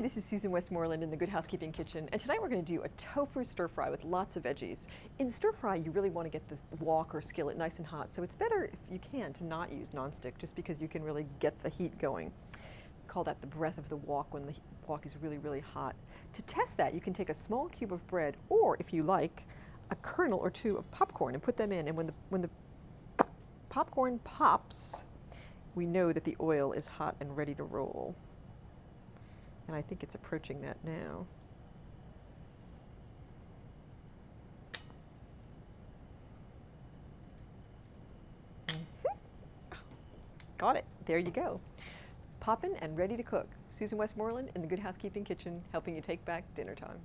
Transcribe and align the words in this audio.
this 0.00 0.16
is 0.16 0.24
Susan 0.24 0.50
Westmoreland 0.50 1.04
in 1.04 1.10
the 1.10 1.16
Good 1.16 1.28
Housekeeping 1.28 1.70
Kitchen, 1.70 2.08
and 2.10 2.20
tonight 2.20 2.42
we're 2.42 2.48
going 2.48 2.64
to 2.64 2.72
do 2.72 2.82
a 2.82 2.88
tofu 2.90 3.44
stir 3.44 3.68
fry 3.68 3.90
with 3.90 4.02
lots 4.02 4.36
of 4.36 4.42
veggies. 4.42 4.88
In 5.20 5.30
stir 5.30 5.52
fry, 5.52 5.76
you 5.76 5.92
really 5.92 6.10
want 6.10 6.26
to 6.26 6.30
get 6.30 6.46
the 6.48 6.58
wok 6.80 7.14
or 7.14 7.20
skillet 7.20 7.56
nice 7.56 7.78
and 7.78 7.86
hot, 7.86 8.10
so 8.10 8.24
it's 8.24 8.34
better 8.34 8.64
if 8.64 8.92
you 8.92 8.98
can 8.98 9.32
to 9.34 9.44
not 9.44 9.72
use 9.72 9.90
nonstick, 9.90 10.36
just 10.36 10.56
because 10.56 10.80
you 10.80 10.88
can 10.88 11.04
really 11.04 11.26
get 11.38 11.56
the 11.60 11.68
heat 11.68 11.96
going. 11.96 12.32
Call 13.06 13.22
that 13.22 13.40
the 13.40 13.46
breath 13.46 13.78
of 13.78 13.88
the 13.88 13.96
wok 13.96 14.34
when 14.34 14.44
the 14.46 14.54
wok 14.88 15.06
is 15.06 15.16
really, 15.22 15.38
really 15.38 15.60
hot. 15.60 15.94
To 16.32 16.42
test 16.42 16.76
that, 16.76 16.92
you 16.92 17.00
can 17.00 17.12
take 17.12 17.30
a 17.30 17.34
small 17.34 17.68
cube 17.68 17.92
of 17.92 18.04
bread, 18.08 18.36
or 18.48 18.76
if 18.80 18.92
you 18.92 19.04
like, 19.04 19.46
a 19.90 19.96
kernel 19.96 20.40
or 20.40 20.50
two 20.50 20.76
of 20.76 20.90
popcorn, 20.90 21.34
and 21.34 21.42
put 21.42 21.56
them 21.56 21.70
in. 21.70 21.86
And 21.86 21.96
when 21.96 22.08
the 22.08 22.14
when 22.30 22.40
the 22.40 22.50
popcorn 23.68 24.18
pops, 24.24 25.04
we 25.76 25.86
know 25.86 26.12
that 26.12 26.24
the 26.24 26.36
oil 26.40 26.72
is 26.72 26.88
hot 26.88 27.14
and 27.20 27.36
ready 27.36 27.54
to 27.54 27.62
roll. 27.62 28.16
And 29.66 29.76
I 29.76 29.82
think 29.82 30.02
it's 30.02 30.14
approaching 30.14 30.60
that 30.62 30.76
now. 30.84 31.26
Mm-hmm. 38.68 39.76
Got 40.58 40.76
it. 40.76 40.84
There 41.06 41.18
you 41.18 41.30
go. 41.30 41.60
Poppin' 42.40 42.76
and 42.82 42.96
ready 42.96 43.16
to 43.16 43.22
cook. 43.22 43.48
Susan 43.68 43.96
Westmoreland 43.96 44.50
in 44.54 44.60
the 44.60 44.66
Good 44.66 44.78
Housekeeping 44.78 45.24
Kitchen, 45.24 45.62
helping 45.72 45.94
you 45.94 46.02
take 46.02 46.24
back 46.24 46.44
dinner 46.54 46.74
time. 46.74 47.00